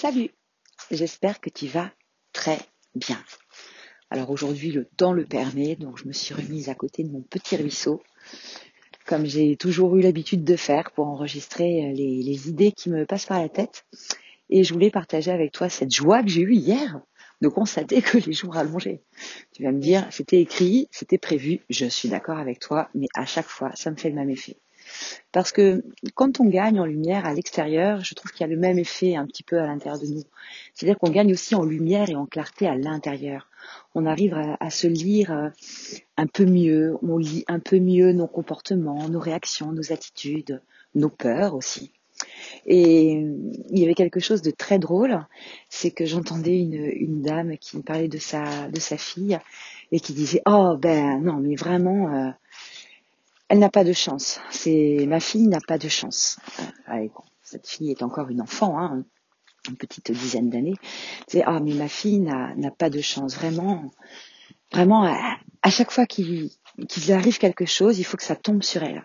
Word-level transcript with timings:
Salut, 0.00 0.30
j'espère 0.92 1.40
que 1.40 1.50
tu 1.50 1.66
vas 1.66 1.90
très 2.32 2.60
bien. 2.94 3.18
Alors 4.10 4.30
aujourd'hui 4.30 4.70
le 4.70 4.84
temps 4.84 5.12
le 5.12 5.24
permet, 5.24 5.74
donc 5.74 5.98
je 5.98 6.06
me 6.06 6.12
suis 6.12 6.34
remise 6.34 6.68
à 6.68 6.76
côté 6.76 7.02
de 7.02 7.10
mon 7.10 7.22
petit 7.22 7.56
ruisseau, 7.56 8.00
comme 9.06 9.26
j'ai 9.26 9.56
toujours 9.56 9.96
eu 9.96 10.00
l'habitude 10.00 10.44
de 10.44 10.54
faire 10.54 10.92
pour 10.92 11.08
enregistrer 11.08 11.92
les, 11.96 12.22
les, 12.22 12.48
idées 12.48 12.70
qui 12.70 12.90
me 12.90 13.06
passent 13.06 13.26
par 13.26 13.42
la 13.42 13.48
tête. 13.48 13.86
Et 14.50 14.62
je 14.62 14.72
voulais 14.72 14.92
partager 14.92 15.32
avec 15.32 15.50
toi 15.50 15.68
cette 15.68 15.92
joie 15.92 16.22
que 16.22 16.28
j'ai 16.28 16.42
eue 16.42 16.54
hier 16.54 17.00
de 17.40 17.48
constater 17.48 18.00
que 18.00 18.18
les 18.18 18.32
jours 18.32 18.56
allongeaient. 18.56 19.02
Tu 19.52 19.64
vas 19.64 19.72
me 19.72 19.80
dire, 19.80 20.06
c'était 20.12 20.40
écrit, 20.40 20.86
c'était 20.92 21.18
prévu, 21.18 21.58
je 21.70 21.86
suis 21.86 22.08
d'accord 22.08 22.38
avec 22.38 22.60
toi, 22.60 22.88
mais 22.94 23.08
à 23.16 23.26
chaque 23.26 23.48
fois, 23.48 23.72
ça 23.74 23.90
me 23.90 23.96
fait 23.96 24.10
le 24.10 24.14
même 24.14 24.30
effet. 24.30 24.58
Parce 25.32 25.52
que 25.52 25.84
quand 26.14 26.40
on 26.40 26.46
gagne 26.46 26.80
en 26.80 26.84
lumière 26.84 27.26
à 27.26 27.34
l'extérieur, 27.34 28.04
je 28.04 28.14
trouve 28.14 28.32
qu'il 28.32 28.40
y 28.42 28.50
a 28.50 28.52
le 28.52 28.60
même 28.60 28.78
effet 28.78 29.16
un 29.16 29.26
petit 29.26 29.42
peu 29.42 29.58
à 29.58 29.66
l'intérieur 29.66 30.00
de 30.00 30.06
nous. 30.06 30.22
C'est-à-dire 30.74 30.98
qu'on 30.98 31.10
gagne 31.10 31.32
aussi 31.32 31.54
en 31.54 31.64
lumière 31.64 32.08
et 32.10 32.16
en 32.16 32.26
clarté 32.26 32.66
à 32.66 32.76
l'intérieur. 32.76 33.48
On 33.94 34.06
arrive 34.06 34.34
à, 34.60 34.70
se 34.70 34.86
lire 34.86 35.32
euh, 35.32 35.48
un 36.16 36.26
peu 36.26 36.44
mieux, 36.44 36.96
on 37.02 37.18
lit 37.18 37.44
un 37.48 37.58
peu 37.58 37.78
mieux 37.78 38.12
nos 38.12 38.26
comportements, 38.26 39.08
nos 39.08 39.20
réactions, 39.20 39.72
nos 39.72 39.92
attitudes, 39.92 40.62
nos 40.94 41.10
peurs 41.10 41.54
aussi. 41.54 41.92
Et 42.66 43.12
il 43.70 43.78
y 43.78 43.84
avait 43.84 43.94
quelque 43.94 44.20
chose 44.20 44.42
de 44.42 44.50
très 44.50 44.78
drôle, 44.78 45.24
c'est 45.68 45.90
que 45.90 46.04
j'entendais 46.04 46.58
une, 46.58 47.22
dame 47.22 47.56
qui 47.58 47.80
parlait 47.82 48.08
de 48.08 48.18
sa, 48.18 48.68
de 48.68 48.80
sa 48.80 48.96
fille 48.96 49.38
et 49.92 50.00
qui 50.00 50.12
disait 50.12 50.42
Oh 50.46 50.76
ben 50.76 51.22
non, 51.22 51.34
mais 51.34 51.54
vraiment, 51.54 52.14
euh, 52.14 52.30
elle 53.48 53.58
n'a 53.58 53.70
pas 53.70 53.84
de 53.84 53.92
chance. 53.92 54.40
C'est 54.50 55.04
ma 55.06 55.20
fille 55.20 55.48
n'a 55.48 55.60
pas 55.66 55.78
de 55.78 55.88
chance. 55.88 56.38
Euh, 56.90 57.08
cette 57.42 57.66
fille 57.66 57.90
est 57.90 58.02
encore 58.02 58.28
une 58.28 58.42
enfant, 58.42 58.78
hein, 58.78 59.04
une 59.68 59.76
petite 59.76 60.10
dizaine 60.12 60.50
d'années. 60.50 60.76
C'est 61.26 61.42
ah 61.44 61.60
mais 61.60 61.74
ma 61.74 61.88
fille 61.88 62.20
n'a 62.20 62.70
pas 62.76 62.90
de 62.90 63.00
chance. 63.00 63.34
Vraiment, 63.34 63.90
vraiment 64.72 65.04
à, 65.04 65.70
chaque 65.70 65.90
fois 65.90 66.06
qu'il 66.06 66.50
arrive 67.10 67.38
quelque 67.38 67.66
chose, 67.66 67.98
il 67.98 68.04
faut 68.04 68.16
que 68.16 68.22
ça 68.22 68.36
tombe 68.36 68.62
sur 68.62 68.82
elle. 68.82 69.04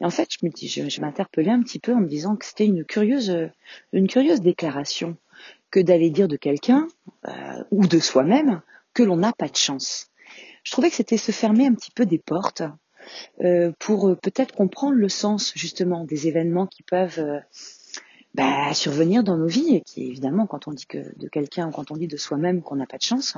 Et 0.00 0.04
en 0.04 0.10
fait, 0.10 0.28
je 0.30 0.88
je, 0.88 1.00
m'interpellais 1.00 1.50
un 1.50 1.62
petit 1.62 1.80
peu 1.80 1.92
en 1.92 2.00
me 2.00 2.06
disant 2.06 2.36
que 2.36 2.44
c'était 2.44 2.66
une 2.66 2.84
curieuse, 2.84 3.50
une 3.92 4.06
curieuse 4.06 4.40
déclaration 4.40 5.16
que 5.72 5.80
d'aller 5.80 6.10
dire 6.10 6.28
de 6.28 6.36
quelqu'un 6.36 6.86
euh, 7.26 7.64
ou 7.72 7.86
de 7.86 7.98
soi-même 7.98 8.62
que 8.94 9.02
l'on 9.02 9.16
n'a 9.16 9.32
pas 9.32 9.48
de 9.48 9.56
chance. 9.56 10.06
Je 10.62 10.70
trouvais 10.70 10.90
que 10.90 10.96
c'était 10.96 11.16
se 11.16 11.32
fermer 11.32 11.66
un 11.66 11.74
petit 11.74 11.90
peu 11.90 12.06
des 12.06 12.18
portes 12.18 12.62
pour 13.78 14.08
euh, 14.08 14.14
peut-être 14.16 14.54
comprendre 14.54 14.96
le 14.96 15.08
sens 15.08 15.52
justement 15.54 16.04
des 16.04 16.28
événements 16.28 16.66
qui 16.66 16.82
peuvent 16.82 17.18
euh, 17.18 17.40
bah, 18.34 18.72
survenir 18.74 19.24
dans 19.24 19.36
nos 19.36 19.46
vies 19.46 19.76
et 19.76 19.80
qui 19.80 20.06
évidemment 20.06 20.46
quand 20.46 20.68
on 20.68 20.72
dit 20.72 20.86
que 20.86 20.98
de 21.16 21.28
quelqu'un 21.28 21.68
ou 21.68 21.70
quand 21.70 21.90
on 21.90 21.96
dit 21.96 22.08
de 22.08 22.16
soi-même 22.16 22.62
qu'on 22.62 22.76
n'a 22.76 22.86
pas 22.86 22.98
de 22.98 23.02
chance, 23.02 23.36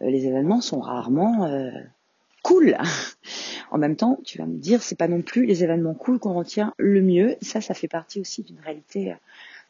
les 0.00 0.26
événements 0.26 0.60
sont 0.60 0.80
rarement 0.80 1.48
cool. 2.42 2.76
en 3.70 3.78
même 3.78 3.96
temps, 3.96 4.18
tu 4.24 4.38
vas 4.38 4.46
me 4.46 4.58
dire, 4.58 4.82
c'est 4.82 4.98
pas 4.98 5.08
non 5.08 5.22
plus 5.22 5.46
les 5.46 5.62
événements 5.62 5.94
cool 5.94 6.18
qu'on 6.18 6.34
retient 6.34 6.74
le 6.78 7.00
mieux. 7.00 7.36
Ça, 7.42 7.60
ça 7.60 7.74
fait 7.74 7.88
partie 7.88 8.20
aussi 8.20 8.42
d'une 8.42 8.58
réalité 8.58 9.14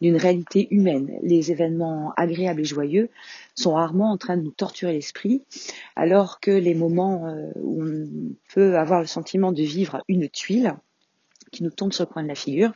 d'une 0.04 0.16
réalité 0.18 0.68
humaine. 0.70 1.18
Les 1.22 1.50
événements 1.50 2.12
agréables 2.18 2.60
et 2.60 2.66
joyeux 2.66 3.08
sont 3.54 3.72
rarement 3.72 4.10
en 4.10 4.18
train 4.18 4.36
de 4.36 4.42
nous 4.42 4.50
torturer 4.50 4.92
l'esprit, 4.92 5.42
alors 5.96 6.40
que 6.40 6.50
les 6.50 6.74
moments 6.74 7.26
euh, 7.26 7.50
où 7.56 7.82
on 7.82 8.08
peut 8.52 8.76
avoir 8.76 9.00
le 9.00 9.06
sentiment 9.06 9.50
de 9.50 9.62
vivre 9.62 10.04
une 10.08 10.28
tuile 10.28 10.74
qui 11.52 11.62
nous 11.62 11.70
tombe 11.70 11.94
sur 11.94 12.04
le 12.04 12.12
coin 12.12 12.22
de 12.22 12.28
la 12.28 12.34
figure 12.34 12.72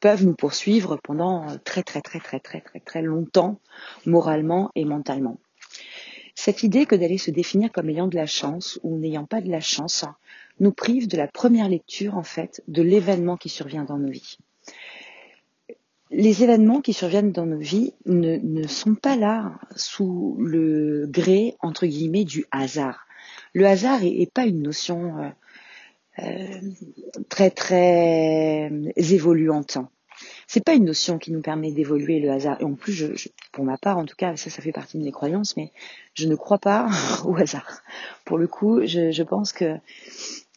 peuvent 0.00 0.24
nous 0.24 0.34
poursuivre 0.34 0.98
pendant 1.04 1.46
très 1.64 1.84
très 1.84 2.00
très 2.00 2.18
très 2.18 2.40
très 2.40 2.60
très 2.60 2.80
très 2.80 3.02
longtemps, 3.02 3.60
moralement 4.04 4.72
et 4.74 4.84
mentalement. 4.84 5.38
Cette 6.34 6.64
idée 6.64 6.84
que 6.84 6.96
d'aller 6.96 7.18
se 7.18 7.30
définir 7.30 7.70
comme 7.70 7.90
ayant 7.90 8.08
de 8.08 8.16
la 8.16 8.26
chance 8.26 8.80
ou 8.82 8.98
n'ayant 8.98 9.24
pas 9.24 9.40
de 9.40 9.50
la 9.52 9.60
chance 9.60 10.04
nous 10.58 10.72
prive 10.72 11.06
de 11.06 11.16
la 11.16 11.28
première 11.28 11.68
lecture 11.68 12.16
en 12.16 12.24
fait 12.24 12.64
de 12.66 12.82
l'événement 12.82 13.36
qui 13.36 13.50
survient 13.50 13.84
dans 13.84 13.98
nos 13.98 14.10
vies 14.10 14.38
les 16.10 16.42
événements 16.42 16.80
qui 16.80 16.92
surviennent 16.92 17.32
dans 17.32 17.46
nos 17.46 17.58
vies 17.58 17.92
ne, 18.04 18.36
ne, 18.36 18.66
sont 18.66 18.94
pas 18.94 19.16
là 19.16 19.58
sous 19.74 20.36
le 20.38 21.06
gré, 21.08 21.56
entre 21.60 21.86
guillemets, 21.86 22.24
du 22.24 22.46
hasard. 22.50 23.06
Le 23.54 23.66
hasard 23.66 24.00
est, 24.02 24.30
pas 24.32 24.46
une 24.46 24.62
notion 24.62 25.18
euh, 25.18 25.28
euh, 26.20 26.60
très 27.28 27.50
très 27.50 28.70
évoluante. 28.96 29.78
C'est 30.46 30.64
pas 30.64 30.74
une 30.74 30.84
notion 30.84 31.18
qui 31.18 31.32
nous 31.32 31.42
permet 31.42 31.72
d'évoluer 31.72 32.20
le 32.20 32.30
hasard. 32.30 32.56
Et 32.60 32.64
en 32.64 32.74
plus, 32.74 32.92
je, 32.92 33.28
pour 33.52 33.64
ma 33.64 33.76
part, 33.76 33.98
en 33.98 34.04
tout 34.04 34.14
cas, 34.16 34.36
ça, 34.36 34.48
ça 34.48 34.62
fait 34.62 34.72
partie 34.72 34.98
de 34.98 35.02
mes 35.02 35.12
croyances, 35.12 35.56
mais 35.56 35.72
je 36.14 36.28
ne 36.28 36.36
crois 36.36 36.58
pas 36.58 36.88
au 37.24 37.36
hasard. 37.36 37.82
Pour 38.24 38.38
le 38.38 38.46
coup, 38.46 38.86
je, 38.86 39.10
je 39.10 39.22
pense 39.24 39.52
que 39.52 39.76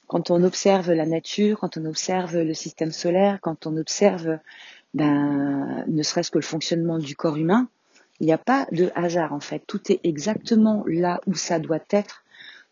quand 0.07 0.31
on 0.31 0.43
observe 0.43 0.91
la 0.91 1.05
nature, 1.05 1.59
quand 1.59 1.77
on 1.77 1.85
observe 1.85 2.37
le 2.37 2.53
système 2.53 2.91
solaire, 2.91 3.39
quand 3.41 3.67
on 3.67 3.77
observe 3.77 4.39
ne 4.93 6.03
serait-ce 6.03 6.31
que 6.31 6.37
le 6.37 6.43
fonctionnement 6.43 6.99
du 6.99 7.15
corps 7.15 7.37
humain, 7.37 7.67
il 8.19 8.25
n'y 8.25 8.33
a 8.33 8.37
pas 8.37 8.67
de 8.71 8.91
hasard 8.95 9.33
en 9.33 9.39
fait. 9.39 9.63
Tout 9.65 9.91
est 9.91 9.99
exactement 10.03 10.83
là 10.87 11.21
où 11.25 11.35
ça 11.35 11.59
doit 11.59 11.79
être. 11.89 12.23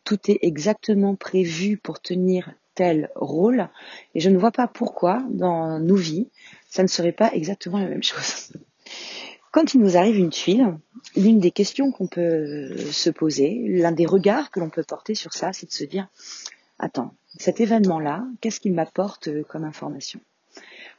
Tout 0.04 0.20
est 0.28 0.40
exactement 0.42 1.16
prévu 1.16 1.78
pour 1.78 2.00
tenir 2.00 2.54
tel 2.76 3.10
rôle. 3.16 3.70
Et 4.14 4.20
je 4.20 4.30
ne 4.30 4.38
vois 4.38 4.52
pas 4.52 4.68
pourquoi, 4.68 5.24
dans 5.30 5.80
nos 5.80 5.96
vies, 5.96 6.28
ça 6.70 6.84
ne 6.84 6.88
serait 6.88 7.12
pas 7.12 7.32
exactement 7.34 7.80
la 7.80 7.88
même 7.88 8.04
chose. 8.04 8.54
Quand 9.52 9.74
il 9.74 9.82
nous 9.82 9.98
arrive 9.98 10.18
une 10.18 10.30
tuile, 10.30 10.78
l'une 11.16 11.40
des 11.40 11.52
questions 11.52 11.92
qu'on 11.92 12.08
peut 12.08 12.78
se 12.92 13.10
poser, 13.10 13.64
l'un 13.68 13.92
des 13.92 14.06
regards 14.06 14.52
que 14.52 14.60
l'on 14.60 14.70
peut 14.70 14.84
porter 14.84 15.16
sur 15.16 15.34
ça, 15.34 15.54
c'est 15.54 15.66
de 15.66 15.74
se 15.74 15.84
dire, 15.84 16.08
attends, 16.78 17.14
cet 17.38 17.60
événement-là, 17.60 18.26
qu'est-ce 18.40 18.60
qu'il 18.60 18.74
m'apporte 18.74 19.30
comme 19.44 19.64
information? 19.64 20.20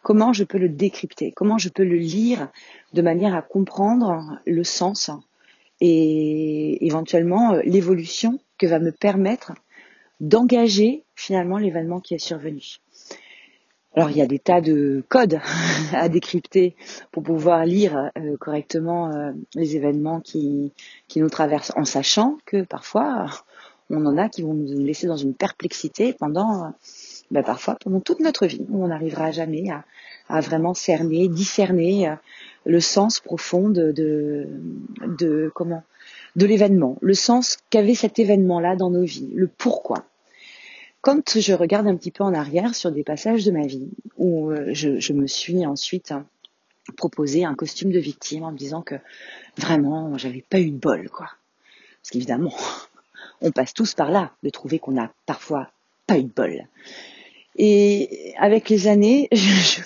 Comment 0.02 0.32
je 0.32 0.44
peux 0.44 0.58
le 0.58 0.68
décrypter, 0.68 1.32
comment 1.32 1.58
je 1.58 1.68
peux 1.68 1.84
le 1.84 1.96
lire 1.96 2.48
de 2.92 3.02
manière 3.02 3.34
à 3.34 3.42
comprendre 3.42 4.38
le 4.46 4.64
sens 4.64 5.10
et 5.80 6.84
éventuellement 6.86 7.54
euh, 7.54 7.60
l'évolution 7.64 8.40
que 8.58 8.66
va 8.66 8.78
me 8.78 8.90
permettre 8.90 9.52
d'engager 10.20 11.04
finalement 11.14 11.58
l'événement 11.58 12.00
qui 12.00 12.14
est 12.14 12.18
survenu? 12.18 12.62
Alors 13.94 14.10
il 14.10 14.16
y 14.16 14.22
a 14.22 14.26
des 14.26 14.38
tas 14.38 14.60
de 14.60 15.04
codes 15.08 15.40
à 15.92 16.08
décrypter 16.08 16.76
pour 17.10 17.22
pouvoir 17.22 17.64
lire 17.64 18.10
euh, 18.16 18.36
correctement 18.36 19.10
euh, 19.12 19.32
les 19.54 19.76
événements 19.76 20.20
qui, 20.20 20.72
qui 21.08 21.20
nous 21.20 21.30
traversent 21.30 21.72
en 21.76 21.84
sachant 21.84 22.38
que 22.44 22.62
parfois 22.62 23.26
on 23.90 24.04
en 24.06 24.18
a 24.18 24.28
qui 24.28 24.42
vont 24.42 24.54
nous 24.54 24.84
laisser 24.84 25.06
dans 25.06 25.16
une 25.16 25.34
perplexité 25.34 26.12
pendant 26.12 26.74
ben 27.30 27.42
parfois 27.42 27.76
pendant 27.76 28.00
toute 28.00 28.20
notre 28.20 28.46
vie, 28.46 28.64
on 28.72 28.88
n'arrivera 28.88 29.30
jamais 29.30 29.66
à, 30.28 30.40
vraiment 30.40 30.74
cerner, 30.74 31.28
discerner 31.28 32.08
euh, 32.08 32.14
le 32.64 32.80
sens 32.80 33.20
profond 33.20 33.68
de, 33.68 34.48
comment 35.54 35.82
de 36.36 36.46
l'événement, 36.46 36.96
le 37.00 37.14
sens 37.14 37.58
qu'avait 37.70 37.94
cet 37.94 38.18
événement-là 38.18 38.76
dans 38.76 38.90
nos 38.90 39.04
vies, 39.04 39.30
le 39.34 39.48
pourquoi. 39.48 40.04
Quand 41.00 41.38
je 41.38 41.52
regarde 41.52 41.86
un 41.86 41.96
petit 41.96 42.10
peu 42.10 42.24
en 42.24 42.34
arrière 42.34 42.74
sur 42.74 42.90
des 42.90 43.04
passages 43.04 43.44
de 43.44 43.50
ma 43.50 43.66
vie 43.66 43.88
où 44.16 44.50
euh, 44.50 44.70
je, 44.72 45.12
me 45.12 45.26
suis 45.26 45.64
ensuite 45.64 46.12
proposé 46.96 47.44
un 47.44 47.54
costume 47.54 47.92
de 47.92 47.98
victime 47.98 48.44
en 48.44 48.52
me 48.52 48.58
disant 48.58 48.82
que 48.82 48.96
vraiment 49.56 50.16
j'avais 50.18 50.44
pas 50.48 50.60
eu 50.60 50.70
de 50.70 50.78
bol 50.78 51.08
quoi. 51.10 51.28
Parce 52.02 52.10
qu'évidemment, 52.10 52.54
on 53.42 53.52
passe 53.52 53.74
tous 53.74 53.94
par 53.94 54.10
là 54.10 54.32
de 54.42 54.50
trouver 54.50 54.78
qu'on 54.78 54.98
a 55.00 55.10
parfois 55.26 55.70
pas 56.06 56.18
eu 56.18 56.24
de 56.24 56.32
bol. 56.34 56.66
Et 57.58 58.34
avec 58.38 58.68
les 58.70 58.86
années, 58.86 59.28
je, 59.32 59.82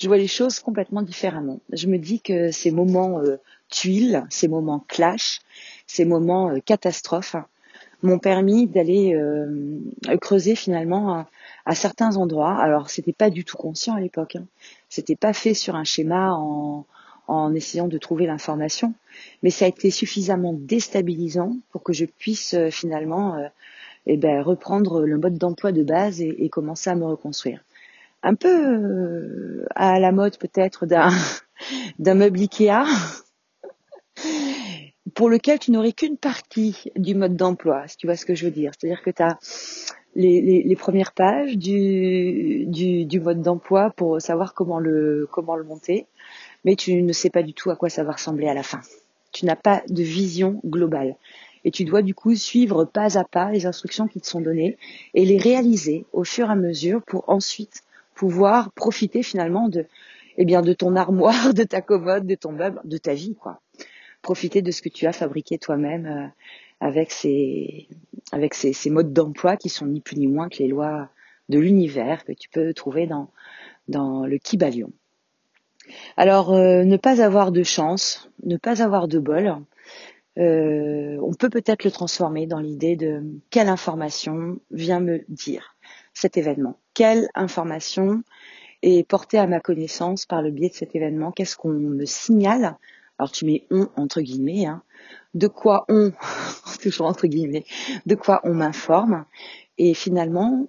je, 0.00 0.06
vois 0.06 0.16
les 0.16 0.28
choses 0.28 0.60
complètement 0.60 1.02
différemment. 1.02 1.60
Je 1.72 1.88
me 1.88 1.98
dis 1.98 2.20
que 2.20 2.52
ces 2.52 2.70
moments 2.70 3.18
euh, 3.18 3.36
tuiles, 3.68 4.24
ces 4.30 4.46
moments 4.46 4.84
clash, 4.86 5.40
ces 5.88 6.04
moments 6.04 6.50
euh, 6.50 6.60
catastrophes 6.64 7.36
m'ont 8.02 8.20
permis 8.20 8.68
d'aller 8.68 9.14
euh, 9.14 9.80
creuser 10.20 10.54
finalement 10.54 11.26
à, 11.64 11.74
certains 11.74 12.16
endroits. 12.16 12.56
Alors 12.56 12.88
c'était 12.88 13.12
pas 13.12 13.30
du 13.30 13.44
tout 13.44 13.56
conscient 13.56 13.96
à 13.96 14.00
l'époque. 14.00 14.36
Hein. 14.36 14.46
C'était 14.88 15.16
pas 15.16 15.32
fait 15.32 15.54
sur 15.54 15.74
un 15.74 15.82
schéma 15.82 16.34
en, 16.34 16.86
en 17.26 17.54
essayant 17.54 17.88
de 17.88 17.98
trouver 17.98 18.26
l'information, 18.26 18.94
mais 19.42 19.50
ça 19.50 19.64
a 19.64 19.68
été 19.68 19.90
suffisamment 19.90 20.52
déstabilisant 20.52 21.56
pour 21.72 21.82
que 21.82 21.92
je 21.92 22.04
puisse 22.04 22.54
finalement 22.70 23.48
eh 24.06 24.16
ben, 24.16 24.40
reprendre 24.42 25.02
le 25.02 25.18
mode 25.18 25.36
d'emploi 25.36 25.72
de 25.72 25.82
base 25.82 26.20
et, 26.20 26.48
commencer 26.48 26.90
à 26.90 26.94
me 26.94 27.04
reconstruire. 27.04 27.64
Un 28.22 28.34
peu 28.34 28.48
euh, 28.48 29.66
à 29.74 30.00
la 30.00 30.12
mode 30.12 30.38
peut-être 30.38 30.86
d'un, 30.86 31.10
meuble 32.14 32.40
Ikea 32.40 32.84
pour 35.14 35.28
lequel 35.28 35.58
tu 35.58 35.70
n'aurais 35.70 35.92
qu'une 35.92 36.16
partie 36.16 36.90
du 36.96 37.14
mode 37.14 37.36
d'emploi, 37.36 37.88
si 37.88 37.96
tu 37.96 38.06
vois 38.06 38.16
ce 38.16 38.26
que 38.26 38.34
je 38.34 38.44
veux 38.44 38.50
dire. 38.50 38.72
C'est-à-dire 38.78 39.02
que 39.02 39.10
tu 39.10 39.22
as 39.22 39.38
les, 40.14 40.76
premières 40.76 41.12
pages 41.12 41.56
du, 41.56 42.64
du, 42.66 43.04
du 43.04 43.20
mode 43.20 43.42
d'emploi 43.42 43.90
pour 43.90 44.20
savoir 44.20 44.54
comment 44.54 44.78
le, 44.78 45.28
comment 45.30 45.56
le 45.56 45.64
monter. 45.64 46.06
mais 46.64 46.76
tu 46.76 47.02
ne 47.02 47.12
sais 47.12 47.30
pas 47.30 47.42
du 47.42 47.54
tout 47.54 47.70
à 47.70 47.76
quoi 47.76 47.88
ça 47.88 48.02
va 48.04 48.12
ressembler 48.12 48.48
à 48.48 48.54
la 48.54 48.62
fin. 48.62 48.80
Tu 49.32 49.44
n'as 49.46 49.56
pas 49.56 49.82
de 49.88 50.02
vision 50.02 50.60
globale. 50.64 51.16
Et 51.66 51.72
tu 51.72 51.84
dois 51.84 52.00
du 52.00 52.14
coup 52.14 52.36
suivre 52.36 52.84
pas 52.84 53.18
à 53.18 53.24
pas 53.24 53.50
les 53.50 53.66
instructions 53.66 54.06
qui 54.06 54.20
te 54.20 54.28
sont 54.28 54.40
données 54.40 54.78
et 55.14 55.24
les 55.24 55.36
réaliser 55.36 56.06
au 56.12 56.22
fur 56.22 56.48
et 56.48 56.52
à 56.52 56.54
mesure 56.54 57.02
pour 57.02 57.28
ensuite 57.28 57.82
pouvoir 58.14 58.70
profiter 58.70 59.24
finalement 59.24 59.68
de, 59.68 59.84
eh 60.38 60.44
bien, 60.44 60.62
de 60.62 60.72
ton 60.72 60.94
armoire, 60.94 61.52
de 61.54 61.64
ta 61.64 61.82
commode, 61.82 62.24
de 62.24 62.36
ton 62.36 62.52
meuble, 62.52 62.80
de 62.84 62.98
ta 62.98 63.14
vie, 63.14 63.34
quoi. 63.34 63.60
Profiter 64.22 64.62
de 64.62 64.70
ce 64.70 64.80
que 64.80 64.88
tu 64.88 65.06
as 65.06 65.12
fabriqué 65.12 65.58
toi-même 65.58 66.06
euh, 66.06 66.26
avec 66.78 67.10
ces, 67.10 67.88
avec 68.30 68.54
ces, 68.54 68.88
modes 68.88 69.12
d'emploi 69.12 69.56
qui 69.56 69.68
sont 69.68 69.86
ni 69.86 70.00
plus 70.00 70.16
ni 70.16 70.28
moins 70.28 70.48
que 70.48 70.58
les 70.58 70.68
lois 70.68 71.08
de 71.48 71.58
l'univers 71.58 72.24
que 72.24 72.32
tu 72.32 72.48
peux 72.48 72.74
trouver 72.74 73.08
dans, 73.08 73.28
dans 73.88 74.24
le 74.24 74.38
Kybalion. 74.38 74.92
Alors, 76.16 76.54
euh, 76.54 76.84
ne 76.84 76.96
pas 76.96 77.20
avoir 77.20 77.50
de 77.50 77.64
chance, 77.64 78.30
ne 78.44 78.56
pas 78.56 78.82
avoir 78.82 79.08
de 79.08 79.18
bol, 79.18 79.56
euh, 80.38 81.18
on 81.22 81.32
peut 81.32 81.48
peut-être 81.48 81.84
le 81.84 81.90
transformer 81.90 82.46
dans 82.46 82.60
l'idée 82.60 82.96
de 82.96 83.22
quelle 83.50 83.68
information 83.68 84.58
vient 84.70 85.00
me 85.00 85.24
dire 85.28 85.76
cet 86.12 86.36
événement, 86.36 86.78
quelle 86.94 87.28
information 87.34 88.22
est 88.82 89.06
portée 89.08 89.38
à 89.38 89.46
ma 89.46 89.60
connaissance 89.60 90.26
par 90.26 90.42
le 90.42 90.50
biais 90.50 90.68
de 90.68 90.74
cet 90.74 90.94
événement, 90.94 91.32
qu'est-ce 91.32 91.56
qu'on 91.56 91.70
me 91.70 92.04
signale, 92.04 92.76
alors 93.18 93.30
tu 93.32 93.46
mets 93.46 93.66
on 93.70 93.88
entre 93.96 94.20
guillemets, 94.20 94.66
hein, 94.66 94.82
de 95.34 95.48
quoi 95.48 95.86
on, 95.88 96.12
toujours 96.82 97.06
entre 97.06 97.26
guillemets, 97.26 97.64
de 98.04 98.14
quoi 98.14 98.40
on 98.44 98.52
m'informe, 98.52 99.24
et 99.78 99.94
finalement, 99.94 100.68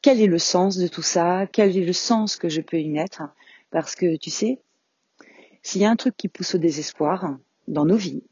quel 0.00 0.20
est 0.20 0.26
le 0.26 0.38
sens 0.38 0.76
de 0.76 0.86
tout 0.86 1.02
ça, 1.02 1.46
quel 1.50 1.76
est 1.76 1.84
le 1.84 1.92
sens 1.92 2.36
que 2.36 2.48
je 2.48 2.60
peux 2.60 2.78
y 2.78 2.88
mettre, 2.88 3.22
parce 3.70 3.96
que 3.96 4.16
tu 4.16 4.30
sais, 4.30 4.60
s'il 5.62 5.80
y 5.80 5.84
a 5.84 5.90
un 5.90 5.96
truc 5.96 6.16
qui 6.16 6.28
pousse 6.28 6.54
au 6.54 6.58
désespoir 6.58 7.36
dans 7.68 7.84
nos 7.84 7.96
vies, 7.96 8.22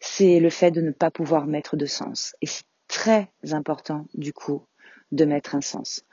c'est 0.00 0.40
le 0.40 0.50
fait 0.50 0.70
de 0.70 0.80
ne 0.80 0.90
pas 0.90 1.10
pouvoir 1.10 1.46
mettre 1.46 1.76
de 1.76 1.86
sens. 1.86 2.36
Et 2.42 2.46
c'est 2.46 2.64
très 2.88 3.28
important, 3.52 4.06
du 4.14 4.32
coup, 4.32 4.66
de 5.12 5.24
mettre 5.24 5.54
un 5.54 5.60
sens. 5.60 6.04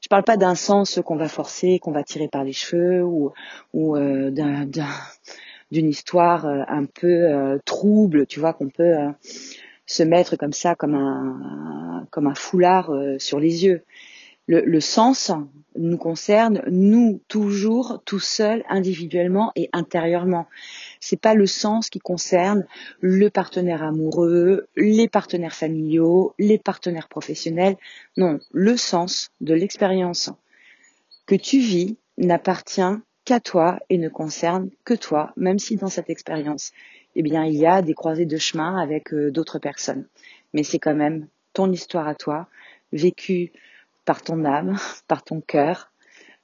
Je 0.00 0.08
parle 0.08 0.24
pas 0.24 0.36
d'un 0.36 0.54
sens 0.54 1.00
qu'on 1.04 1.16
va 1.16 1.28
forcer, 1.28 1.78
qu'on 1.78 1.92
va 1.92 2.04
tirer 2.04 2.28
par 2.28 2.44
les 2.44 2.52
cheveux 2.52 3.02
ou, 3.02 3.32
ou 3.72 3.96
euh, 3.96 4.30
d'une 5.70 5.88
histoire 5.88 6.46
euh, 6.46 6.62
un 6.68 6.84
peu 6.84 7.06
euh, 7.06 7.58
trouble, 7.64 8.26
tu 8.26 8.40
vois, 8.40 8.52
qu'on 8.52 8.68
peut 8.68 8.94
se 9.86 10.02
mettre 10.02 10.36
comme 10.36 10.52
ça, 10.52 10.74
comme 10.74 10.94
un, 10.94 12.06
comme 12.10 12.26
un 12.26 12.34
foulard 12.34 12.90
sur 13.18 13.40
les 13.40 13.64
yeux. 13.64 13.82
Le, 14.46 14.60
le, 14.60 14.80
sens 14.80 15.30
nous 15.78 15.96
concerne, 15.96 16.62
nous, 16.70 17.20
toujours, 17.28 18.02
tout 18.04 18.18
seul, 18.18 18.64
individuellement 18.68 19.52
et 19.56 19.68
intérieurement. 19.72 20.46
C'est 21.00 21.20
pas 21.20 21.34
le 21.34 21.46
sens 21.46 21.88
qui 21.88 21.98
concerne 21.98 22.66
le 23.00 23.30
partenaire 23.30 23.82
amoureux, 23.82 24.68
les 24.76 25.08
partenaires 25.08 25.54
familiaux, 25.54 26.34
les 26.38 26.58
partenaires 26.58 27.08
professionnels. 27.08 27.76
Non, 28.16 28.38
le 28.50 28.76
sens 28.76 29.30
de 29.40 29.54
l'expérience 29.54 30.30
que 31.26 31.34
tu 31.34 31.58
vis 31.58 31.96
n'appartient 32.16 32.98
qu'à 33.24 33.40
toi 33.40 33.78
et 33.90 33.98
ne 33.98 34.08
concerne 34.08 34.70
que 34.84 34.94
toi, 34.94 35.32
même 35.36 35.58
si 35.58 35.76
dans 35.76 35.88
cette 35.88 36.10
expérience, 36.10 36.72
eh 37.14 37.22
bien, 37.22 37.44
il 37.44 37.56
y 37.56 37.66
a 37.66 37.82
des 37.82 37.94
croisées 37.94 38.26
de 38.26 38.36
chemin 38.36 38.80
avec 38.80 39.12
euh, 39.12 39.30
d'autres 39.30 39.58
personnes. 39.58 40.06
Mais 40.54 40.62
c'est 40.62 40.78
quand 40.78 40.94
même 40.94 41.28
ton 41.52 41.70
histoire 41.70 42.08
à 42.08 42.14
toi, 42.14 42.48
vécue 42.92 43.52
par 44.08 44.22
ton 44.22 44.46
âme, 44.46 44.78
par 45.06 45.22
ton 45.22 45.42
cœur, 45.42 45.92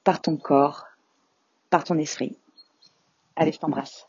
par 0.03 0.21
ton 0.21 0.37
corps, 0.37 0.85
par 1.71 1.83
ton 1.83 1.97
esprit. 1.97 2.37
Allez, 3.35 3.51
je 3.51 3.57
t'embrasse. 3.57 4.05